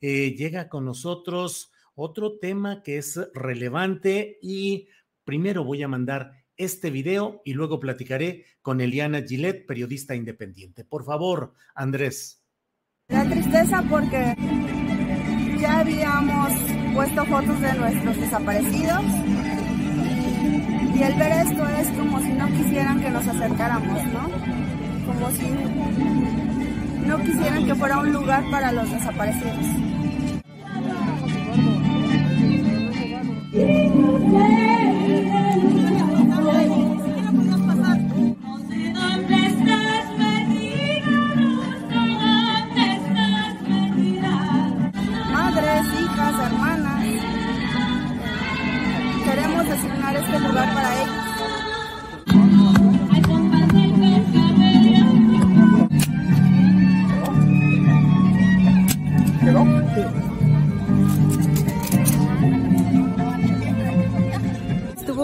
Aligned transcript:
eh, 0.00 0.34
llega 0.36 0.68
con 0.68 0.84
nosotros 0.84 1.72
otro 1.94 2.38
tema 2.38 2.82
que 2.82 2.98
es 2.98 3.20
relevante 3.34 4.38
y 4.40 4.88
primero 5.24 5.64
voy 5.64 5.82
a 5.82 5.88
mandar 5.88 6.32
este 6.56 6.90
video 6.90 7.40
y 7.44 7.54
luego 7.54 7.80
platicaré 7.80 8.44
con 8.62 8.80
Eliana 8.80 9.22
Gillette, 9.22 9.66
periodista 9.66 10.14
independiente. 10.14 10.84
Por 10.84 11.04
favor, 11.04 11.54
Andrés. 11.74 12.44
La 13.08 13.28
tristeza 13.28 13.82
porque 13.88 14.34
ya 15.60 15.80
habíamos 15.80 16.52
puesto 16.94 17.24
fotos 17.26 17.60
de 17.60 17.74
nuestros 17.74 18.16
desaparecidos 18.16 19.04
y 20.94 21.02
el 21.02 21.14
ver 21.14 21.32
esto 21.46 21.68
es 21.68 21.88
como 21.90 22.20
si 22.20 22.32
no 22.32 22.46
quisieran 22.48 23.00
que 23.00 23.10
nos 23.10 23.26
acercáramos, 23.26 24.04
¿no? 24.06 24.30
Como 25.06 25.30
si 25.30 25.48
no 27.06 27.18
quisieran 27.18 27.66
que 27.66 27.74
fuera 27.74 27.98
un 27.98 28.12
lugar 28.12 28.44
para 28.50 28.70
los 28.72 28.90
desaparecidos. 28.90 29.89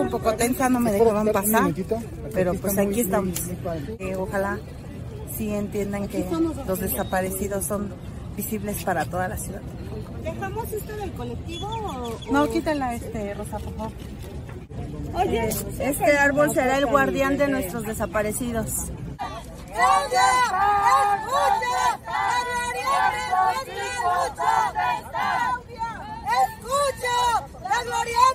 Un 0.06 0.10
poco 0.10 0.34
tensa, 0.34 0.68
no 0.68 0.80
me 0.80 0.92
dejaban 0.92 1.28
pasar, 1.28 1.74
pero 2.32 2.54
pues 2.54 2.78
aquí 2.78 3.00
estamos. 3.00 3.38
Eh, 3.98 4.14
ojalá 4.16 4.58
sí 5.36 5.52
entiendan 5.52 6.08
que 6.08 6.26
los 6.66 6.80
desaparecidos 6.80 7.66
son 7.66 7.92
visibles 8.36 8.82
para 8.84 9.04
toda 9.04 9.28
la 9.28 9.36
ciudad. 9.36 9.60
¿Dejamos 10.22 10.72
esto 10.72 10.96
del 10.96 11.12
colectivo 11.12 11.66
o...? 11.66 12.32
No, 12.32 12.48
quítala, 12.50 12.94
este, 12.94 13.34
Rosa, 13.34 13.58
por 13.58 13.74
favor. 13.74 13.92
Oye, 15.14 15.48
este 15.78 16.18
árbol 16.18 16.52
será 16.52 16.78
el 16.78 16.86
guardián 16.86 17.38
de 17.38 17.48
nuestros 17.48 17.84
desaparecidos. 17.84 18.66
¡Escucha! 26.46 27.16
¡La 27.62 27.82
glorieta 27.84 27.86
es 27.86 27.94
nuestra 27.94 28.25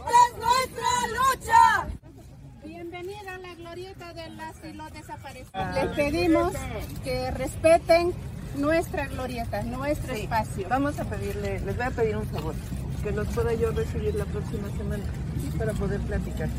lucha! 1.41 1.88
Bienvenida 2.63 3.35
a 3.35 3.38
la 3.40 3.56
glorieta 3.56 4.13
de 4.13 4.29
las 4.31 4.56
y 4.63 4.74
los 4.74 4.91
desaparecidos. 4.94 5.75
Les 5.75 5.88
pedimos 5.96 6.53
que 7.03 7.31
respeten 7.31 8.13
nuestra 8.57 9.07
glorieta, 9.07 9.63
nuestro 9.63 10.13
espacio. 10.13 10.68
Vamos 10.69 11.00
a 11.00 11.06
pedirle, 11.06 11.59
les 11.62 11.75
voy 11.75 11.85
a 11.85 11.91
pedir 11.91 12.18
un 12.18 12.28
favor, 12.28 12.56
que 13.03 13.12
los 13.12 13.28
pueda 13.30 13.53
yo 13.53 13.72
recibir 13.72 14.13
la 14.16 14.25
próxima 14.25 14.69
semana 14.78 15.03
para 15.57 15.74
poder 15.74 16.00
platicar. 16.01 16.50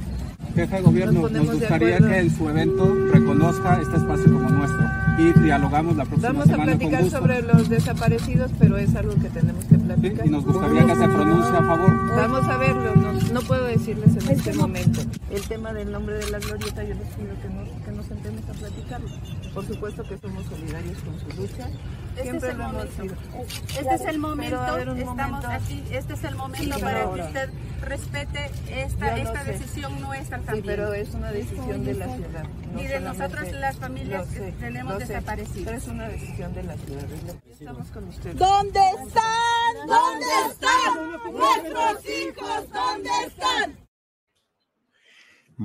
Jefe 0.55 0.77
de 0.77 0.83
gobierno, 0.83 1.21
nos, 1.23 1.33
de 1.33 1.41
gustaría 1.41 1.99
que 1.99 2.19
en 2.19 2.31
su 2.37 2.49
evento 2.49 2.95
reconozca 3.13 3.81
este 3.81 3.97
espacio 3.97 4.25
como 4.33 4.49
nuestro 4.51 4.83
y 5.19 5.33
dialogamos 5.41 5.97
la 5.97 6.05
próxima 6.05 6.29
Vamos 6.29 6.47
a 6.47 6.51
semana 6.51 6.73
con 6.73 6.79
platicar 6.79 7.03
gusto. 7.05 7.19
sobre 7.19 7.43
los 7.43 7.69
desaparecidos, 7.69 8.51
pero 8.59 8.77
es 8.77 8.95
algo 8.95 9.15
que 9.15 9.29
tenemos 9.29 9.65
que 9.65 9.77
Sí, 9.77 9.81
platicar. 9.83 10.27
y 10.27 10.31
nos 10.31 10.45
gustaría 10.45 10.87
que 10.87 10.95
se 10.97 11.09
pronuncie 11.09 11.57
a 11.57 11.63
favor. 11.63 12.17
Vamos 12.17 12.49
a 12.49 12.57
verlo, 12.59 12.95
no, 12.97 13.13
no 13.33 13.41
puedo 13.43 13.65
decirles 13.67 14.17
en 14.17 14.31
este 14.31 14.53
momento. 14.55 15.01
El 15.31 15.43
tema 15.43 15.73
del 15.73 15.91
nombre 15.93 16.17
de 16.17 16.31
la 16.31 16.39
glorieta, 16.39 16.83
yo 16.85 16.95
les 16.95 17.07
pido 17.09 17.29
que 17.43 17.49
nos, 17.49 17.69
que 17.69 17.72
nos 17.72 17.72
sentemos 18.15 18.49
a 18.49 18.53
platicarlo. 18.53 19.09
Por 19.55 19.67
supuesto 19.67 20.03
que 20.05 20.19
somos 20.19 20.45
solidarios 20.47 20.99
con 21.03 21.21
su 21.21 21.27
lucha. 21.41 21.69
Este 22.17 22.23
Siempre 22.25 22.49
es 22.49 22.55
el 22.55 22.59
lo 22.59 22.65
hemos 22.65 22.73
momento. 22.99 23.03
sido. 23.03 23.81
Este 23.81 23.95
es 23.95 24.01
el 24.03 24.19
momento, 24.19 24.57
estamos 24.79 25.17
momento. 25.17 25.49
aquí, 25.49 25.85
este 25.91 26.13
es 26.15 26.25
el 26.25 26.35
momento 26.37 26.77
Sí, 26.77 26.83
para 26.83 27.13
que 27.15 27.21
usted 27.23 27.51
respete 27.81 28.51
esta, 28.69 29.17
esta 29.17 29.45
decisión 29.45 30.01
nuestra 30.01 30.39
Sí, 30.39 30.45
también. 30.45 30.67
pero 30.67 30.93
es 30.93 31.15
una 31.15 31.33
decisión 31.33 31.85
de 31.85 31.95
la 31.95 32.07
ciudad. 32.17 32.45
no 32.73 32.81
Y 32.81 32.87
de 32.87 33.01
nosotros 33.01 33.53
las 33.53 33.77
familias 33.77 34.29
sé, 34.29 34.53
tenemos 34.61 34.99
desaparecidos. 34.99 35.65
Pero 35.65 35.77
es 35.79 35.89
una 35.89 36.09
decisión 36.09 36.55
de 36.55 36.63
la 36.65 36.77
ciudad. 36.77 37.05
Estamos 37.51 37.89
con 37.91 38.09
ustedes. 38.09 38.37
¿Dónde 38.37 38.81
están? 39.07 39.87
¿Dónde 39.87 40.27
están? 40.51 41.33
Nuestros 41.33 42.05
hijos, 42.07 42.73
¿dónde 42.73 43.11
están? 43.27 43.82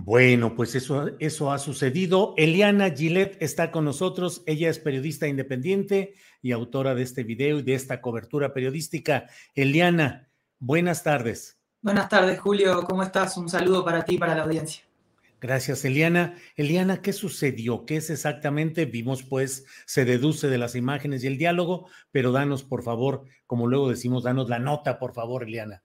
Bueno, 0.03 0.53
pues 0.53 0.75
eso, 0.75 1.09
eso 1.17 1.51
ha 1.51 1.57
sucedido. 1.57 2.35
Eliana 2.37 2.91
Gillette 2.91 3.41
está 3.41 3.71
con 3.71 3.83
nosotros. 3.83 4.43
Ella 4.45 4.69
es 4.69 4.77
periodista 4.77 5.27
independiente 5.27 6.13
y 6.43 6.51
autora 6.51 6.93
de 6.93 7.01
este 7.01 7.23
video 7.23 7.57
y 7.59 7.63
de 7.63 7.73
esta 7.73 7.99
cobertura 7.99 8.53
periodística. 8.53 9.25
Eliana, 9.55 10.29
buenas 10.59 11.03
tardes. 11.03 11.59
Buenas 11.81 12.09
tardes, 12.09 12.39
Julio. 12.39 12.83
¿Cómo 12.83 13.01
estás? 13.01 13.37
Un 13.37 13.49
saludo 13.49 13.83
para 13.83 14.05
ti 14.05 14.15
y 14.15 14.17
para 14.19 14.35
la 14.35 14.43
audiencia. 14.43 14.83
Gracias, 15.41 15.83
Eliana. 15.83 16.35
Eliana, 16.55 17.01
¿qué 17.01 17.11
sucedió? 17.11 17.85
¿Qué 17.85 17.97
es 17.97 18.11
exactamente? 18.11 18.85
Vimos, 18.85 19.23
pues, 19.23 19.65
se 19.87 20.05
deduce 20.05 20.47
de 20.47 20.59
las 20.59 20.75
imágenes 20.75 21.23
y 21.23 21.27
el 21.27 21.39
diálogo, 21.39 21.87
pero 22.11 22.31
danos, 22.31 22.63
por 22.63 22.83
favor, 22.83 23.25
como 23.47 23.65
luego 23.65 23.89
decimos, 23.89 24.23
danos 24.23 24.47
la 24.47 24.59
nota, 24.59 24.99
por 24.99 25.13
favor, 25.15 25.43
Eliana. 25.43 25.83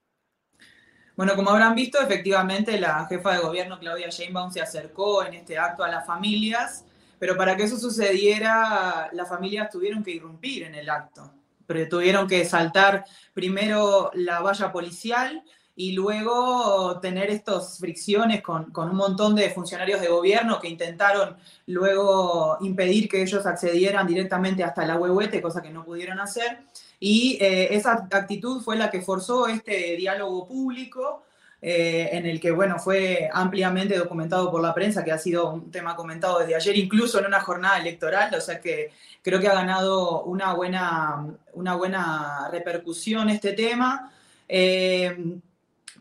Bueno, 1.17 1.37
como 1.37 1.51
habrán 1.51 1.75
visto, 1.75 2.01
efectivamente 2.01 2.81
la 2.81 3.07
jefa 3.07 3.35
de 3.35 3.41
gobierno, 3.41 3.79
Claudia 3.79 4.09
Sheinbaum, 4.09 4.51
se 4.51 4.63
acercó 4.63 5.25
en 5.25 5.35
este 5.35 5.59
acto 5.59 5.85
a 5.85 5.89
las 5.89 6.07
familias, 6.07 6.85
pero 7.19 7.37
para 7.37 7.57
que 7.57 7.65
eso 7.65 7.79
sucediera, 7.79 9.11
las 9.13 9.29
familias 9.29 9.71
tuvieron 9.71 10.03
que 10.03 10.13
irrumpir 10.13 10.65
en 10.65 10.75
el 10.75 10.89
acto. 10.89 11.31
Pero 11.67 11.89
tuvieron 11.89 12.27
que 12.27 12.45
saltar 12.45 13.05
primero 13.35 14.11
la 14.15 14.41
valla 14.41 14.73
policial 14.73 15.43
y 15.75 15.93
luego 15.93 16.99
tener 17.01 17.31
estas 17.31 17.79
fricciones 17.79 18.43
con, 18.43 18.73
un 18.75 18.97
montón 18.97 19.35
de 19.35 19.51
funcionarios 19.51 20.01
de 20.01 20.09
gobierno 20.09 20.61
que 20.61 20.69
intentaron 20.69 21.37
luego 21.67 22.59
impedir 22.61 23.09
que 23.09 23.23
ellos 23.23 23.47
accedieran 23.47 24.07
directamente 24.07 24.65
hasta 24.65 24.85
la 24.85 24.97
huehuete, 24.97 25.41
cosa 25.41 25.63
que 25.63 25.71
no 25.71 25.85
pudieron 25.85 26.21
hacer. 26.21 26.61
Y 27.05 27.37
eh, 27.41 27.75
esa 27.75 28.07
actitud 28.13 28.63
fue 28.63 28.77
la 28.77 28.89
que 28.89 29.01
forzó 29.01 29.49
este 29.49 29.97
diálogo 29.97 30.47
público 30.47 31.25
eh, 31.61 32.11
en 32.13 32.27
el 32.27 32.39
que, 32.39 32.53
bueno, 32.53 32.79
fue 32.79 33.29
ampliamente 33.33 33.99
documentado 33.99 34.53
por 34.53 34.63
la 34.63 34.73
prensa, 34.73 35.03
que 35.03 35.11
ha 35.11 35.19
sido 35.19 35.51
un 35.51 35.73
tema 35.73 35.97
comentado 35.97 36.39
desde 36.39 36.55
ayer, 36.55 36.79
incluso 36.79 37.19
en 37.19 37.27
una 37.27 37.41
jornada 37.41 37.81
electoral, 37.81 38.33
o 38.33 38.41
sea 38.41 38.61
que 38.61 38.93
creo 39.21 39.41
que 39.41 39.49
ha 39.49 39.55
ganado 39.55 40.23
una 40.23 40.55
buena, 40.55 41.27
una 41.55 41.75
buena 41.75 42.49
repercusión 42.53 43.31
este 43.31 43.53
tema. 43.53 44.13
Eh, 44.49 45.41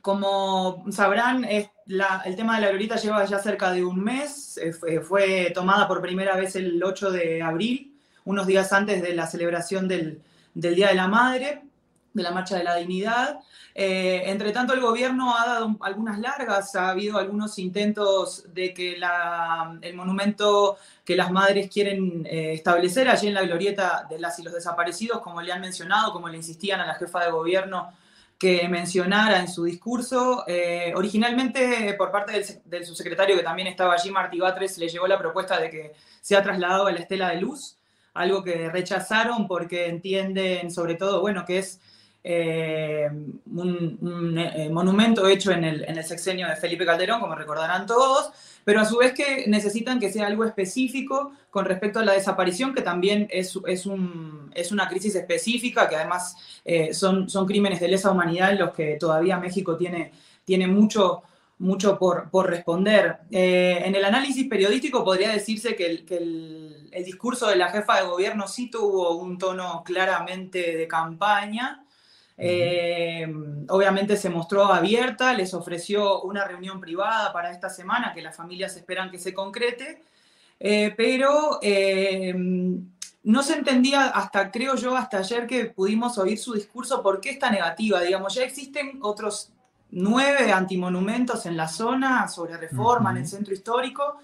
como 0.03 0.85
sabrán, 0.91 1.45
el 1.45 2.35
tema 2.35 2.57
de 2.57 2.61
la 2.61 2.69
glorieta 2.69 2.97
lleva 2.97 3.25
ya 3.25 3.39
cerca 3.39 3.71
de 3.71 3.83
un 3.83 4.03
mes, 4.03 4.59
eh, 4.59 5.01
fue, 5.01 5.49
tomada 5.51 5.87
por 5.87 5.99
primera 5.99 6.35
vez 6.35 6.55
el 6.55 6.83
8 6.83 7.09
de 7.09 7.41
abril, 7.41 7.97
unos 8.23 8.45
días 8.45 8.71
antes 8.71 9.01
de 9.01 9.15
la 9.15 9.25
celebración 9.25 9.87
del, 9.87 10.21
del 10.53 10.75
Día 10.75 10.89
de 10.89 10.95
la 10.95 11.07
Madre, 11.07 11.63
de 12.13 12.23
la 12.23 12.31
Marcha 12.31 12.57
de 12.57 12.63
la 12.63 12.75
Dignidad. 12.75 13.39
Eh, 13.73 14.23
entre 14.25 14.51
tanto, 14.51 14.73
el 14.73 14.81
gobierno 14.81 15.35
ha 15.35 15.45
dado 15.45 15.77
algunas 15.81 16.19
largas, 16.19 16.75
ha 16.75 16.89
habido 16.89 17.17
algunos 17.17 17.57
intentos 17.57 18.53
de 18.53 18.73
que 18.73 18.99
el 19.81 19.95
monumento 19.95 20.77
que 21.05 21.15
las 21.15 21.31
madres 21.31 21.69
quieren 21.69 22.25
eh, 22.25 22.53
establecer 22.53 23.07
allí 23.07 23.27
en 23.27 23.33
la 23.33 23.43
glorieta 23.43 24.05
de 24.09 24.19
las 24.19 24.37
y 24.39 24.43
los 24.43 24.53
desaparecidos, 24.53 25.21
como 25.21 25.41
le 25.41 25.51
han 25.51 25.61
mencionado, 25.61 26.11
como 26.11 26.27
le 26.27 26.37
insistían 26.37 26.81
a 26.81 26.85
la 26.85 26.95
jefa 26.95 27.23
de 27.23 27.31
gobierno 27.31 27.91
que 28.41 28.67
mencionara 28.67 29.39
en 29.39 29.47
su 29.47 29.63
discurso. 29.63 30.43
Eh, 30.47 30.93
originalmente, 30.95 31.93
por 31.93 32.11
parte 32.11 32.43
del, 32.65 32.85
subsecretario 32.85 33.37
que 33.37 33.43
también 33.43 33.67
estaba 33.67 33.93
allí, 33.93 34.09
Martí 34.09 34.39
Batres, 34.39 34.79
le 34.79 34.89
llegó 34.89 35.07
la 35.07 35.19
propuesta 35.19 35.59
de 35.59 35.69
que 35.69 35.93
sea 36.21 36.41
trasladado 36.41 36.87
a 36.87 36.91
la 36.91 36.99
Estela 36.99 37.29
de 37.29 37.39
Luz, 37.39 37.77
algo 38.13 38.43
que 38.43 38.69
rechazaron 38.69 39.47
porque 39.47 39.87
entienden, 39.87 40.71
sobre 40.71 40.95
todo, 40.95 41.21
bueno, 41.21 41.45
que 41.45 41.59
es 41.59 41.79
eh, 42.23 43.09
un, 43.47 44.37
eh, 44.37 44.69
monumento 44.69 45.27
hecho 45.27 45.51
en 45.51 45.63
el, 45.63 45.83
en 45.85 45.97
el, 45.97 46.03
sexenio 46.03 46.47
de 46.47 46.55
Felipe 46.55 46.85
Calderón, 46.85 47.19
como 47.19 47.33
recordarán 47.33 47.87
todos, 47.87 48.31
pero 48.63 48.79
a 48.79 48.85
su 48.85 48.97
vez 48.97 49.13
que 49.13 49.45
necesitan 49.47 49.99
que 49.99 50.11
sea 50.11 50.27
algo 50.27 50.45
específico 50.45 51.31
con 51.49 51.65
respecto 51.65 51.99
a 51.99 52.05
la 52.05 52.13
desaparición, 52.13 52.75
que 52.75 52.81
también 52.81 53.27
es, 53.31 53.57
es, 53.65 53.87
un, 53.87 54.51
es 54.53 54.71
una 54.71 54.87
crisis 54.87 55.15
específica, 55.15 55.89
que 55.89 55.95
además 55.95 56.35
eh, 56.63 56.93
son, 56.93 57.27
son 57.27 57.47
crímenes 57.47 57.79
de 57.79 57.87
lesa 57.87 58.11
humanidad 58.11 58.51
en 58.51 58.59
los 58.59 58.71
que 58.71 58.97
todavía 58.99 59.37
México 59.37 59.75
tiene, 59.75 60.11
tiene 60.45 60.67
mucho, 60.67 61.23
mucho 61.61 61.97
por, 61.97 62.29
por 62.29 62.49
responder. 62.49 63.19
en 63.29 63.95
el 63.95 64.03
análisis 64.03 64.47
periodístico 64.47 65.03
podría 65.03 65.31
decirse 65.31 65.75
que, 65.75 65.85
el, 65.85 66.05
que 66.05 66.17
el, 66.17 66.89
el 66.91 67.05
discurso 67.05 67.47
de 67.47 67.55
la 67.55 67.69
jefa 67.69 67.97
de 67.97 68.07
gobierno 68.07 68.47
sí 68.47 68.69
tuvo 68.69 69.15
un 69.17 69.37
tono 69.37 69.83
claramente 69.83 70.75
de 70.75 70.87
campaña, 70.87 71.85
eh, 72.43 73.31
obviamente 73.69 74.17
se 74.17 74.29
mostró 74.29 74.65
abierta, 74.65 75.33
les 75.33 75.53
ofreció 75.53 76.23
una 76.23 76.43
reunión 76.43 76.79
privada 76.79 77.31
para 77.31 77.51
esta 77.51 77.69
semana 77.69 78.13
que 78.13 78.21
las 78.21 78.35
familias 78.35 78.75
esperan 78.75 79.11
que 79.11 79.19
se 79.19 79.33
concrete, 79.33 80.01
eh, 80.59 80.93
pero 80.97 81.59
eh, 81.61 82.33
no 83.23 83.43
se 83.43 83.53
entendía 83.53 84.07
hasta, 84.07 84.49
creo 84.49 84.75
yo, 84.75 84.95
hasta 84.97 85.19
ayer 85.19 85.45
que 85.45 85.65
pudimos 85.65 86.17
oír 86.17 86.37
su 86.39 86.53
discurso, 86.53 87.03
por 87.03 87.21
qué 87.21 87.29
esta 87.29 87.51
negativa. 87.51 88.01
Digamos, 88.01 88.33
ya 88.33 88.43
existen 88.43 88.99
otros 89.01 89.51
nueve 89.91 90.51
antimonumentos 90.51 91.45
en 91.45 91.57
la 91.57 91.67
zona 91.67 92.27
sobre 92.27 92.57
reforma 92.57 93.11
en 93.11 93.17
el 93.17 93.27
centro 93.27 93.53
histórico. 93.53 94.17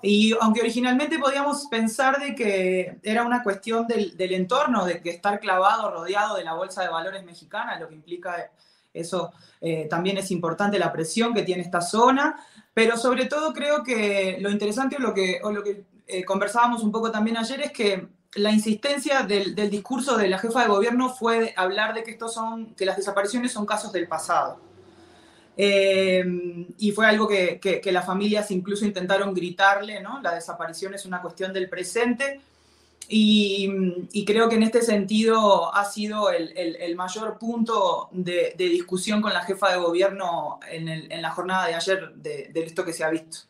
Y 0.00 0.34
aunque 0.40 0.60
originalmente 0.60 1.18
podíamos 1.18 1.66
pensar 1.66 2.18
de 2.18 2.34
que 2.34 2.98
era 3.02 3.24
una 3.24 3.42
cuestión 3.42 3.86
del, 3.86 4.32
entorno, 4.32 4.84
de 4.84 5.00
que 5.00 5.10
estar 5.10 5.38
clavado, 5.38 5.92
rodeado 5.92 6.36
de 6.36 6.44
la 6.44 6.54
bolsa 6.54 6.82
de 6.82 6.88
valores 6.88 7.24
mexicana, 7.24 7.78
lo 7.78 7.88
que 7.88 7.94
implica 7.94 8.50
eso 8.92 9.32
eh, 9.60 9.86
también 9.88 10.18
es 10.18 10.30
importante, 10.32 10.78
la 10.78 10.92
presión 10.92 11.32
que 11.32 11.42
tiene 11.42 11.62
esta 11.62 11.80
zona, 11.80 12.36
pero 12.74 12.96
sobre 12.96 13.26
todo 13.26 13.52
creo 13.52 13.84
que 13.84 14.38
lo 14.40 14.50
interesante 14.50 14.96
o 14.96 14.98
lo 14.98 15.14
que, 15.14 15.40
o 15.42 15.52
lo 15.52 15.62
que 15.62 15.84
eh, 16.08 16.24
conversábamos 16.24 16.82
un 16.82 16.90
poco 16.90 17.12
también 17.12 17.36
ayer 17.36 17.60
es 17.60 17.72
que 17.72 18.08
la 18.34 18.50
insistencia 18.50 19.22
del, 19.22 19.54
del, 19.54 19.70
discurso 19.70 20.16
de 20.16 20.28
la 20.28 20.38
jefa 20.38 20.62
de 20.62 20.68
gobierno 20.68 21.10
fue 21.10 21.54
hablar 21.56 21.94
de 21.94 22.02
que, 22.02 22.10
estos 22.10 22.34
son, 22.34 22.74
que 22.74 22.86
las 22.86 22.96
desapariciones 22.96 23.52
son 23.52 23.66
casos 23.66 23.92
del 23.92 24.08
pasado 24.08 24.71
eh, 25.56 26.24
y 26.78 26.92
fue 26.92 27.06
algo 27.06 27.28
que, 27.28 27.60
que, 27.60 27.92
las 27.92 28.06
familias 28.06 28.50
incluso 28.50 28.86
intentaron 28.86 29.34
gritarle, 29.34 30.00
¿no? 30.00 30.20
La 30.22 30.34
desaparición 30.34 30.94
es 30.94 31.04
una 31.04 31.20
cuestión 31.20 31.52
del 31.52 31.68
presente. 31.68 32.40
Y, 33.08 33.68
creo 34.24 34.48
que 34.48 34.56
en 34.56 34.62
este 34.62 34.80
sentido 34.80 35.74
ha 35.74 35.84
sido 35.84 36.30
el, 36.30 36.56
el, 36.56 36.96
mayor 36.96 37.38
punto 37.38 38.08
de, 38.12 38.54
discusión 38.56 39.20
con 39.20 39.34
la 39.34 39.42
jefa 39.42 39.70
de 39.70 39.78
gobierno 39.78 40.60
en, 40.70 40.88
en 40.88 41.20
la 41.22 41.30
jornada 41.30 41.66
de 41.66 41.74
ayer 41.74 42.14
de, 42.14 42.48
de, 42.52 42.64
esto 42.64 42.84
que 42.84 42.94
se 42.94 43.04
ha 43.04 43.10
visto. 43.10 43.40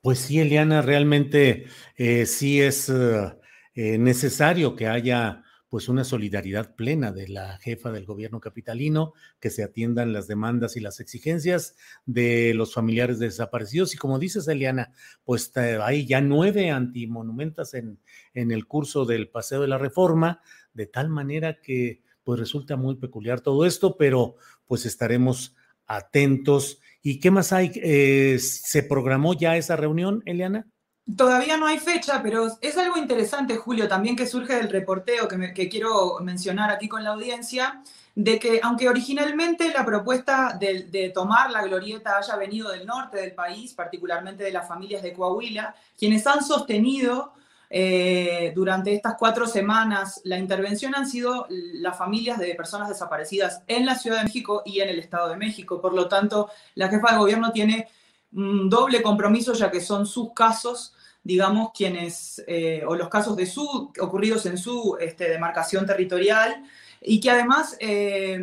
Pues 0.00 0.18
sí, 0.18 0.40
Eliana, 0.40 0.82
realmente 0.82 1.66
eh, 1.96 2.26
sí 2.26 2.60
es 2.60 2.88
eh, 2.88 3.98
necesario 3.98 4.74
que 4.74 4.88
haya 4.88 5.43
pues 5.74 5.88
una 5.88 6.04
solidaridad 6.04 6.76
plena 6.76 7.10
de 7.10 7.26
la 7.26 7.58
jefa 7.58 7.90
del 7.90 8.04
gobierno 8.04 8.38
capitalino, 8.38 9.12
que 9.40 9.50
se 9.50 9.64
atiendan 9.64 10.12
las 10.12 10.28
demandas 10.28 10.76
y 10.76 10.80
las 10.80 11.00
exigencias 11.00 11.74
de 12.06 12.54
los 12.54 12.72
familiares 12.72 13.18
desaparecidos. 13.18 13.92
Y 13.92 13.96
como 13.96 14.20
dices, 14.20 14.46
Eliana, 14.46 14.92
pues 15.24 15.50
hay 15.56 16.06
ya 16.06 16.20
nueve 16.20 16.70
antimonumentos 16.70 17.74
en, 17.74 17.98
en 18.34 18.52
el 18.52 18.68
curso 18.68 19.04
del 19.04 19.28
Paseo 19.30 19.62
de 19.62 19.66
la 19.66 19.78
Reforma, 19.78 20.42
de 20.74 20.86
tal 20.86 21.08
manera 21.08 21.60
que 21.60 22.02
pues 22.22 22.38
resulta 22.38 22.76
muy 22.76 22.94
peculiar 22.94 23.40
todo 23.40 23.66
esto, 23.66 23.96
pero 23.96 24.36
pues 24.68 24.86
estaremos 24.86 25.56
atentos. 25.88 26.78
¿Y 27.02 27.18
qué 27.18 27.32
más 27.32 27.52
hay? 27.52 27.72
Eh, 27.82 28.38
¿Se 28.38 28.84
programó 28.84 29.34
ya 29.34 29.56
esa 29.56 29.74
reunión, 29.74 30.22
Eliana? 30.24 30.68
Todavía 31.16 31.58
no 31.58 31.66
hay 31.66 31.78
fecha, 31.78 32.22
pero 32.22 32.48
es 32.62 32.78
algo 32.78 32.96
interesante, 32.96 33.56
Julio, 33.56 33.86
también 33.88 34.16
que 34.16 34.26
surge 34.26 34.54
del 34.54 34.70
reporteo 34.70 35.28
que, 35.28 35.68
quiero 35.68 36.18
mencionar 36.20 36.70
aquí 36.70 36.88
con 36.88 37.04
la 37.04 37.10
audiencia, 37.10 37.82
de 38.14 38.38
que 38.38 38.60
aunque 38.62 38.88
originalmente 38.88 39.70
la 39.70 39.84
propuesta 39.84 40.56
de, 40.58 41.12
tomar 41.14 41.50
la 41.50 41.62
glorieta 41.62 42.16
haya 42.16 42.36
venido 42.36 42.70
del 42.70 42.86
norte 42.86 43.18
del 43.18 43.32
país, 43.32 43.74
particularmente 43.74 44.44
de 44.44 44.52
las 44.52 44.66
familias 44.66 45.02
de 45.02 45.12
Coahuila, 45.12 45.74
quienes 45.98 46.26
han 46.26 46.42
sostenido 46.42 47.34
eh, 47.68 48.52
durante 48.54 48.94
estas 48.94 49.16
cuatro 49.18 49.46
semanas 49.46 50.20
la 50.24 50.38
intervención 50.38 50.94
han 50.94 51.06
sido 51.06 51.46
las 51.50 51.98
familias 51.98 52.38
de 52.38 52.54
personas 52.54 52.88
desaparecidas 52.88 53.62
en 53.66 53.84
la 53.84 53.96
Ciudad 53.96 54.18
de 54.18 54.24
México 54.24 54.62
y 54.64 54.80
en 54.80 54.88
el 54.88 55.00
Estado 55.00 55.28
de 55.28 55.36
México. 55.36 55.82
Por 55.82 55.92
lo 55.92 56.08
tanto, 56.08 56.50
la 56.76 56.88
jefa 56.88 57.12
de 57.12 57.18
gobierno 57.18 57.52
tiene 57.52 57.88
doble 58.34 59.02
compromiso, 59.02 59.52
ya 59.54 59.70
que 59.70 59.80
son 59.80 60.06
sus 60.06 60.32
casos 60.34 60.94
digamos, 61.24 61.70
quienes, 61.74 62.44
eh, 62.46 62.84
o 62.86 62.94
los 62.94 63.08
casos 63.08 63.34
de 63.34 63.46
su, 63.46 63.90
ocurridos 63.98 64.44
en 64.44 64.58
su 64.58 64.98
este, 65.00 65.30
demarcación 65.30 65.86
territorial, 65.86 66.62
y 67.00 67.18
que 67.18 67.30
además, 67.30 67.76
eh, 67.80 68.38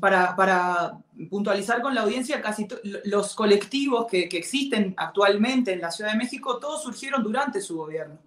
para, 0.00 0.34
para, 0.34 0.98
puntualizar 1.28 1.82
con 1.82 1.94
la 1.94 2.02
audiencia, 2.02 2.40
casi 2.40 2.66
los 3.04 3.34
colectivos 3.34 4.06
que, 4.08 4.28
que, 4.28 4.38
existen 4.38 4.94
actualmente 4.96 5.72
en 5.72 5.80
la 5.80 5.90
Ciudad 5.90 6.12
de 6.12 6.18
México, 6.18 6.58
todos 6.58 6.82
surgieron 6.82 7.22
durante 7.22 7.60
su 7.60 7.76
gobierno. 7.76 8.18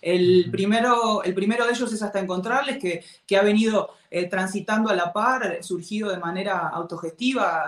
El 0.00 0.48
primero, 0.50 1.22
el 1.22 1.34
primero 1.34 1.66
de 1.66 1.72
ellos 1.72 1.92
es 1.92 2.02
hasta 2.02 2.20
encontrarles, 2.20 2.78
que, 2.78 3.04
que 3.26 3.36
ha 3.36 3.42
venido 3.42 3.90
eh, 4.16 4.26
transitando 4.26 4.90
a 4.90 4.94
la 4.94 5.12
par, 5.12 5.58
surgido 5.64 6.08
de 6.08 6.18
manera 6.18 6.68
autogestiva 6.68 7.64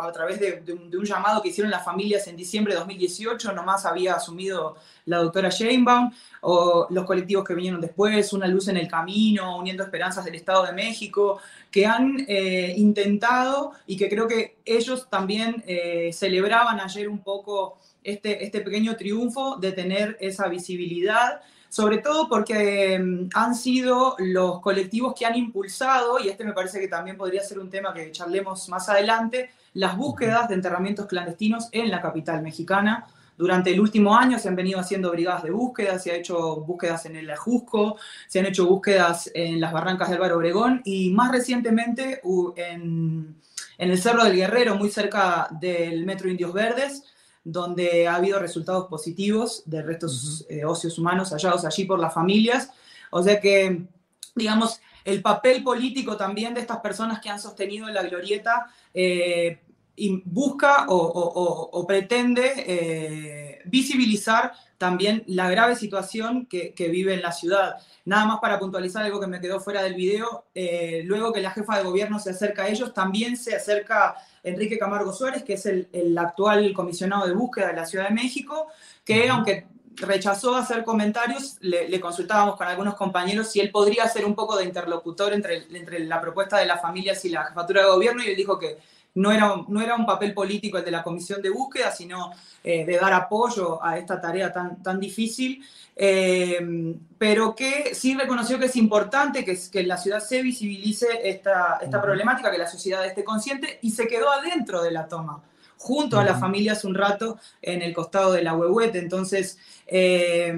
a, 0.00 0.10
través 0.12 0.40
de, 0.40 0.72
un, 0.72 1.04
llamado 1.04 1.42
que 1.42 1.50
hicieron 1.50 1.70
las 1.70 1.84
familias 1.84 2.26
en 2.28 2.34
diciembre 2.34 2.72
de 2.72 2.78
2018, 2.78 3.52
nomás 3.52 3.84
había 3.84 4.14
asumido 4.14 4.76
la 5.04 5.18
doctora 5.18 5.50
Sheinbaum, 5.50 6.10
o 6.40 6.86
los 6.88 7.04
colectivos 7.04 7.44
que 7.44 7.54
vinieron 7.54 7.78
después, 7.78 8.32
Una 8.32 8.46
Luz 8.46 8.68
en 8.68 8.78
el 8.78 8.88
Camino, 8.88 9.58
Uniendo 9.58 9.82
Esperanzas 9.82 10.24
del 10.24 10.36
Estado 10.36 10.64
de 10.64 10.72
México, 10.72 11.40
que 11.70 11.84
han 11.84 12.24
eh, 12.26 12.72
intentado 12.74 13.72
y 13.86 13.98
que 13.98 14.08
creo 14.08 14.26
que 14.26 14.56
ellos 14.64 15.10
también 15.10 15.62
eh, 15.66 16.10
celebraban 16.14 16.80
ayer 16.80 17.06
un 17.06 17.18
poco 17.18 17.76
este, 18.02 18.42
este 18.42 18.62
pequeño 18.62 18.96
triunfo 18.96 19.56
de 19.56 19.72
tener 19.72 20.16
esa 20.20 20.48
visibilidad 20.48 21.42
sobre 21.72 21.98
todo 21.98 22.28
porque 22.28 22.98
mm, 22.98 23.30
han 23.32 23.54
sido 23.54 24.14
los 24.18 24.60
colectivos 24.60 25.14
que 25.18 25.24
han 25.24 25.36
impulsado, 25.36 26.18
y 26.20 26.28
este 26.28 26.44
me 26.44 26.52
parece 26.52 26.78
que 26.78 26.86
también 26.86 27.16
podría 27.16 27.42
ser 27.42 27.58
un 27.58 27.70
tema 27.70 27.94
que 27.94 28.12
charlemos 28.12 28.68
más 28.68 28.90
adelante, 28.90 29.48
las 29.72 29.96
búsquedas 29.96 30.50
de 30.50 30.56
enterramientos 30.56 31.06
clandestinos 31.06 31.70
en 31.72 31.90
la 31.90 32.02
capital 32.02 32.42
mexicana. 32.42 33.06
Durante 33.38 33.72
el 33.72 33.80
último 33.80 34.14
año 34.14 34.38
se 34.38 34.50
han 34.50 34.54
venido 34.54 34.78
haciendo 34.78 35.10
brigadas 35.12 35.44
de 35.44 35.50
búsqueda, 35.50 35.98
se 35.98 36.10
han 36.10 36.16
hecho 36.16 36.56
búsquedas 36.56 37.06
en 37.06 37.16
el 37.16 37.30
Ajusco, 37.30 37.96
se 38.28 38.40
han 38.40 38.46
hecho 38.46 38.66
búsquedas 38.66 39.30
en 39.32 39.58
las 39.58 39.72
barrancas 39.72 40.10
del 40.10 40.16
Álvaro 40.16 40.36
Obregón 40.36 40.82
y 40.84 41.10
más 41.12 41.32
recientemente 41.32 42.20
en, 42.56 43.34
en 43.78 43.90
el 43.90 43.98
Cerro 43.98 44.24
del 44.24 44.36
Guerrero, 44.36 44.74
muy 44.74 44.90
cerca 44.90 45.48
del 45.58 46.04
Metro 46.04 46.28
Indios 46.28 46.52
Verdes, 46.52 47.02
donde 47.44 48.06
ha 48.06 48.16
habido 48.16 48.38
resultados 48.38 48.86
positivos 48.88 49.62
de 49.66 49.82
restos 49.82 50.46
uh 50.48 50.68
óseos 50.68 50.98
humanos 50.98 51.30
hallados 51.30 51.64
allí 51.64 51.84
por 51.84 51.98
las 51.98 52.14
familias. 52.14 52.70
O 53.10 53.22
sea 53.22 53.40
que, 53.40 53.86
digamos, 54.34 54.80
el 55.04 55.22
papel 55.22 55.62
político 55.62 56.16
también 56.16 56.54
de 56.54 56.60
estas 56.60 56.78
personas 56.78 57.20
que 57.20 57.28
han 57.28 57.40
sostenido 57.40 57.88
la 57.88 58.02
glorieta 58.02 58.66
eh, 58.94 59.60
y 59.96 60.22
busca 60.24 60.86
o, 60.88 61.84
pretende 61.86 62.52
eh, 62.56 63.58
visibilizar 63.66 64.52
también 64.78 65.22
la 65.26 65.50
grave 65.50 65.76
situación 65.76 66.46
que, 66.46 66.74
vive 66.90 67.14
en 67.14 67.22
la 67.22 67.32
ciudad. 67.32 67.76
Nada 68.04 68.26
más 68.26 68.40
para 68.40 68.58
puntualizar 68.58 69.04
algo 69.04 69.20
que 69.20 69.26
me 69.26 69.40
quedó 69.40 69.60
fuera 69.60 69.82
del 69.82 69.94
video, 69.94 70.46
eh, 70.54 71.02
luego 71.04 71.32
que 71.32 71.40
la 71.40 71.50
jefa 71.50 71.76
de 71.76 71.84
gobierno 71.84 72.18
se 72.18 72.30
acerca 72.30 72.64
a 72.64 72.68
ellos, 72.68 72.94
también 72.94 73.36
se 73.36 73.54
acerca 73.54 74.16
Enrique 74.42 74.78
Camargo 74.78 75.12
Suárez, 75.12 75.42
que 75.44 75.54
es 75.54 75.66
el, 75.66 76.18
actual 76.18 76.72
comisionado 76.72 77.26
de 77.26 77.34
búsqueda 77.34 77.68
de 77.68 77.74
la 77.74 77.86
Ciudad 77.86 78.08
de 78.08 78.14
México, 78.14 78.68
que 79.04 79.28
aunque 79.28 79.66
rechazó 79.96 80.54
hacer 80.56 80.84
comentarios, 80.84 81.58
le, 81.60 82.00
consultábamos 82.00 82.56
con 82.56 82.66
algunos 82.66 82.94
compañeros 82.94 83.50
si 83.50 83.60
él 83.60 83.70
podría 83.70 84.08
ser 84.08 84.24
un 84.24 84.34
poco 84.34 84.56
de 84.56 84.64
interlocutor 84.64 85.32
entre, 85.32 85.66
entre 85.74 86.00
la 86.00 86.20
propuesta 86.20 86.58
de 86.58 86.66
las 86.66 86.80
familias 86.80 87.24
y 87.24 87.28
la 87.28 87.44
jefatura 87.44 87.82
de 87.82 87.88
gobierno, 87.88 88.22
y 88.22 88.28
él 88.28 88.36
dijo 88.36 88.58
que 88.58 88.78
no 89.14 89.30
era, 89.30 89.56
no 89.68 89.80
era 89.80 89.94
un 89.94 90.06
papel 90.06 90.32
político 90.32 90.78
el 90.78 90.84
de 90.84 90.90
la 90.90 91.02
comisión 91.02 91.42
de 91.42 91.50
búsqueda, 91.50 91.90
sino 91.90 92.32
eh, 92.64 92.84
de 92.86 92.96
dar 92.96 93.12
apoyo 93.12 93.84
a 93.84 93.98
esta 93.98 94.20
tarea 94.20 94.52
tan, 94.52 94.82
tan 94.82 94.98
difícil, 94.98 95.62
eh, 95.94 96.94
pero 97.18 97.54
que 97.54 97.94
sí 97.94 98.14
reconoció 98.14 98.58
que 98.58 98.66
es 98.66 98.76
importante 98.76 99.44
que, 99.44 99.58
que 99.70 99.80
en 99.80 99.88
la 99.88 99.98
ciudad 99.98 100.20
se 100.20 100.40
visibilice 100.40 101.06
esta, 101.24 101.78
esta 101.82 102.00
problemática, 102.00 102.50
que 102.50 102.58
la 102.58 102.66
sociedad 102.66 103.04
esté 103.04 103.22
consciente 103.22 103.78
y 103.82 103.90
se 103.90 104.06
quedó 104.06 104.30
adentro 104.30 104.82
de 104.82 104.92
la 104.92 105.08
toma 105.08 105.42
junto 105.76 106.18
a 106.18 106.24
las 106.24 106.38
familias 106.38 106.84
un 106.84 106.94
rato 106.94 107.40
en 107.60 107.82
el 107.82 107.92
costado 107.92 108.32
de 108.32 108.44
la 108.44 108.54
huehuete. 108.54 109.00
Entonces, 109.00 109.58
eh, 109.88 110.54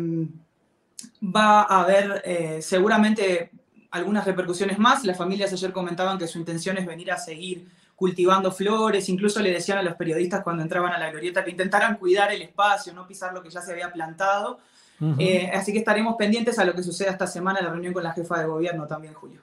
va 1.22 1.62
a 1.62 1.80
haber 1.80 2.62
seguramente 2.62 3.50
algunas 3.90 4.26
repercusiones 4.26 4.78
más. 4.78 5.02
Las 5.04 5.16
familias 5.16 5.50
ayer 5.50 5.72
comentaban 5.72 6.18
que 6.18 6.28
su 6.28 6.38
intención 6.38 6.76
es 6.76 6.84
venir 6.84 7.10
a 7.10 7.16
seguir 7.16 7.66
cultivando 7.94 8.50
flores, 8.50 9.08
incluso 9.08 9.40
le 9.40 9.52
decían 9.52 9.78
a 9.78 9.82
los 9.82 9.94
periodistas 9.94 10.42
cuando 10.42 10.62
entraban 10.62 10.92
a 10.92 10.98
la 10.98 11.10
glorieta 11.10 11.44
que 11.44 11.50
intentaran 11.50 11.96
cuidar 11.96 12.32
el 12.32 12.42
espacio, 12.42 12.92
no 12.92 13.06
pisar 13.06 13.32
lo 13.32 13.42
que 13.42 13.50
ya 13.50 13.60
se 13.60 13.72
había 13.72 13.92
plantado. 13.92 14.58
Eh, 15.18 15.50
así 15.52 15.72
que 15.72 15.78
estaremos 15.78 16.14
pendientes 16.16 16.58
a 16.58 16.64
lo 16.64 16.72
que 16.74 16.82
suceda 16.82 17.10
esta 17.10 17.26
semana 17.26 17.58
en 17.58 17.66
la 17.66 17.72
reunión 17.72 17.92
con 17.92 18.02
la 18.02 18.12
jefa 18.12 18.38
de 18.38 18.46
gobierno 18.46 18.86
también, 18.86 19.12
Julio. 19.12 19.40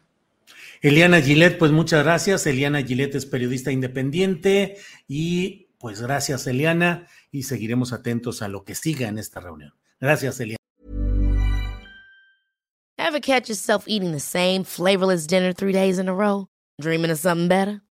Eliana 0.81 1.22
Gillette, 1.22 1.60
pues 1.60 1.72
muchas 1.72 2.03
gracias. 2.03 2.48
Eliana 2.48 2.81
Gillette 2.81 3.15
es 3.15 3.25
periodista 3.25 3.72
independiente 3.72 4.77
y 5.08 5.67
pues 5.77 6.01
gracias 6.01 6.48
Eliana 6.48 7.08
y 7.31 7.43
seguiremos 7.43 7.93
atentos 7.93 8.41
a 8.41 8.48
lo 8.48 8.63
que 8.63 8.75
siga 8.75 9.08
en 9.08 9.20
esta 9.20 9.39
reunión. 9.39 9.74
Gracias 10.00 10.39
Eliana. 10.39 10.58
Ever 12.98 13.20
catch 13.20 13.50
yourself 13.50 13.88
eating 13.88 14.12
the 14.12 14.20
same 14.20 14.63
flavorless 14.63 15.27
dinner 15.27 15.53
three 15.53 15.74
days 15.74 16.00
in 16.00 16.08
a 16.08 16.13
row? 16.13 16.48
Dreaming 16.79 17.12
of 17.12 17.20
something 17.20 17.48
better? 17.48 17.81